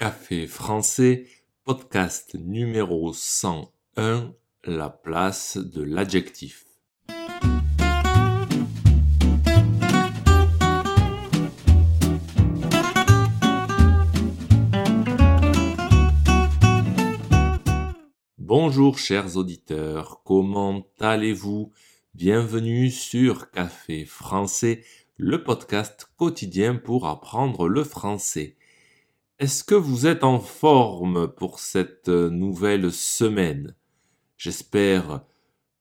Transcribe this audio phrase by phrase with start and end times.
[0.00, 1.26] Café français,
[1.66, 4.32] podcast numéro 101,
[4.64, 6.64] la place de l'adjectif.
[18.38, 21.72] Bonjour chers auditeurs, comment allez-vous?
[22.14, 24.82] Bienvenue sur Café français,
[25.18, 28.56] le podcast quotidien pour apprendre le français.
[29.40, 33.74] Est-ce que vous êtes en forme pour cette nouvelle semaine?
[34.36, 35.24] J'espère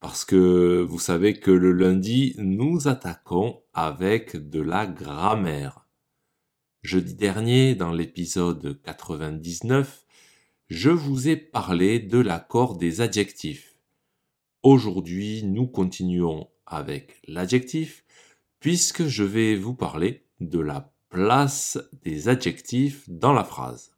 [0.00, 5.86] parce que vous savez que le lundi, nous attaquons avec de la grammaire.
[6.82, 10.04] Jeudi dernier, dans l'épisode 99,
[10.66, 13.78] je vous ai parlé de l'accord des adjectifs.
[14.64, 18.04] Aujourd'hui, nous continuons avec l'adjectif
[18.58, 23.92] puisque je vais vous parler de la place des adjectifs dans la phrase.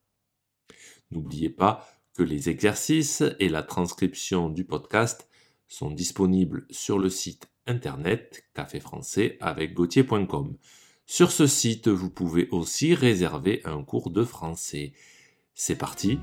[1.11, 5.27] N'oubliez pas que les exercices et la transcription du podcast
[5.67, 10.59] sont disponibles sur le site internet café français avec gauthier.com.
[11.07, 14.93] Sur ce site, vous pouvez aussi réserver un cours de français.
[15.55, 16.19] C'est parti,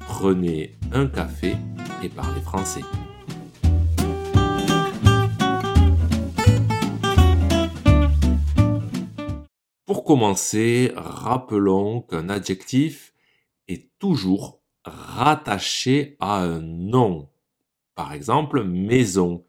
[0.00, 1.56] prenez un café
[2.02, 2.84] et parlez français.
[10.08, 13.12] Commencer, rappelons qu'un adjectif
[13.68, 17.28] est toujours rattaché à un nom.
[17.94, 19.44] Par exemple, maison,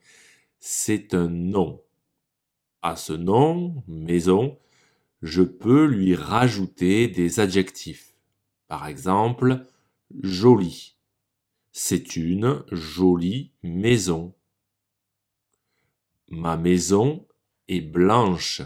[0.59, 1.81] c'est un nom.
[2.81, 4.59] À ce nom, maison,
[5.21, 8.13] je peux lui rajouter des adjectifs.
[8.67, 9.65] Par exemple,
[10.21, 10.97] jolie.
[11.71, 14.33] C'est une jolie maison.
[16.27, 17.25] Ma maison
[17.69, 18.61] est blanche.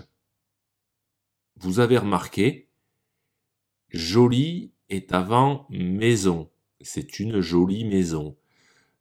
[1.57, 2.67] Vous avez remarqué,
[3.89, 6.49] joli est avant maison.
[6.81, 8.35] C'est une jolie maison.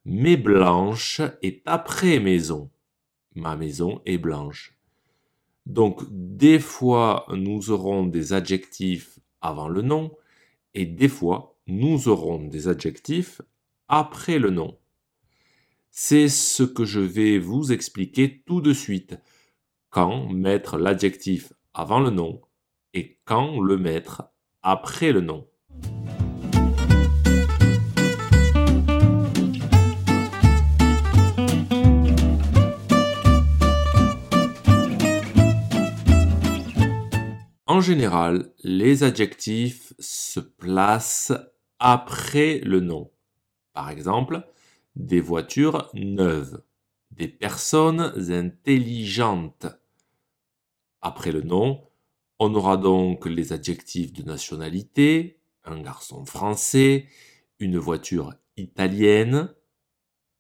[0.05, 2.71] Mais blanche est après maison.
[3.35, 4.77] Ma maison est blanche.
[5.67, 10.17] Donc, des fois, nous aurons des adjectifs avant le nom
[10.75, 13.41] et des fois, nous aurons des adjectifs
[13.89, 14.79] après le nom.
[15.91, 19.19] C'est ce que je vais vous expliquer tout de suite.
[19.91, 22.41] Quand mettre l'adjectif avant le nom
[22.95, 24.25] et quand le mettre
[24.63, 25.49] après le nom.
[37.67, 41.33] En général, les adjectifs se placent
[41.79, 43.11] après le nom.
[43.73, 44.47] Par exemple,
[44.95, 46.63] des voitures neuves,
[47.11, 49.67] des personnes intelligentes.
[51.03, 51.83] Après le nom,
[52.39, 57.07] on aura donc les adjectifs de nationalité, un garçon français,
[57.59, 59.53] une voiture italienne,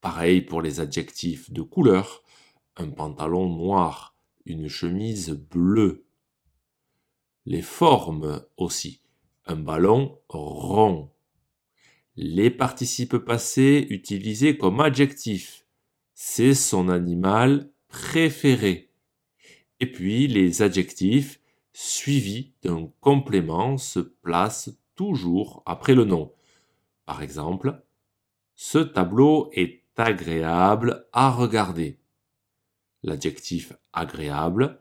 [0.01, 2.23] pareil pour les adjectifs de couleur,
[2.77, 4.15] un pantalon noir,
[4.45, 6.05] une chemise bleue.
[7.45, 9.01] Les formes aussi,
[9.47, 11.11] un ballon rond.
[12.15, 15.67] Les participes passés utilisés comme adjectifs,
[16.15, 18.92] c'est son animal préféré.
[19.83, 21.41] Et puis les adjectifs
[21.73, 26.33] suivi d'un complément se place toujours après le nom.
[27.05, 27.83] Par exemple,
[28.55, 31.99] ce tableau est agréable à regarder.
[33.03, 34.81] L'adjectif agréable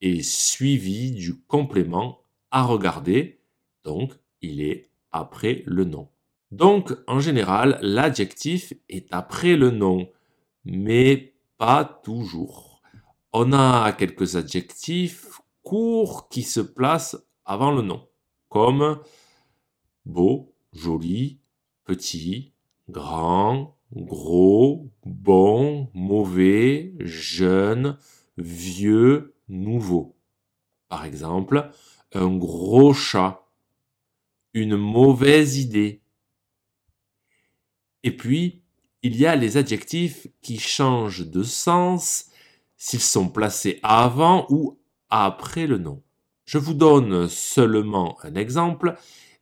[0.00, 3.38] est suivi du complément à regarder,
[3.84, 6.08] donc il est après le nom.
[6.50, 10.10] Donc en général, l'adjectif est après le nom,
[10.64, 12.69] mais pas toujours.
[13.32, 18.08] On a quelques adjectifs court qui se place avant le nom,
[18.48, 19.00] comme
[20.04, 21.38] beau, joli,
[21.84, 22.52] petit,
[22.88, 27.98] grand, gros, bon, mauvais, jeune,
[28.36, 30.16] vieux, nouveau.
[30.88, 31.70] Par exemple,
[32.12, 33.46] un gros chat,
[34.54, 36.02] une mauvaise idée.
[38.02, 38.64] Et puis,
[39.02, 42.29] il y a les adjectifs qui changent de sens
[42.80, 44.80] s'ils sont placés avant ou
[45.10, 46.02] après le nom.
[46.46, 48.96] Je vous donne seulement un exemple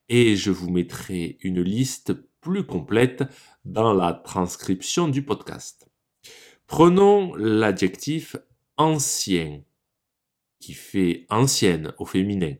[0.08, 3.22] et je vous mettrai une liste plus complète
[3.64, 5.88] dans la transcription du podcast.
[6.66, 8.36] Prenons l'adjectif
[8.76, 9.62] ancien
[10.58, 12.54] qui fait ancienne au féminin.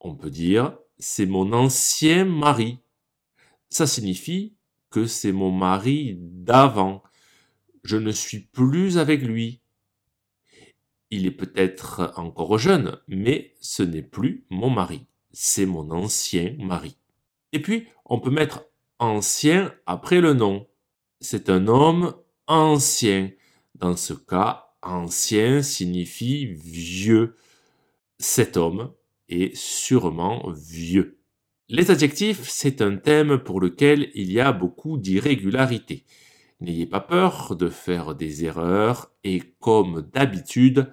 [0.00, 2.80] On peut dire c'est mon ancien mari.
[3.70, 4.56] Ça signifie
[4.90, 7.04] que c'est mon mari d'avant.
[7.84, 9.60] Je ne suis plus avec lui.
[11.16, 16.96] Il est peut-être encore jeune, mais ce n'est plus mon mari, c'est mon ancien mari.
[17.52, 18.64] Et puis, on peut mettre
[18.98, 20.66] ancien après le nom.
[21.20, 22.16] C'est un homme
[22.48, 23.30] ancien.
[23.76, 27.36] Dans ce cas, ancien signifie vieux.
[28.18, 28.90] Cet homme
[29.28, 31.20] est sûrement vieux.
[31.68, 36.06] Les adjectifs, c'est un thème pour lequel il y a beaucoup d'irrégularités.
[36.60, 40.92] N'ayez pas peur de faire des erreurs et comme d'habitude,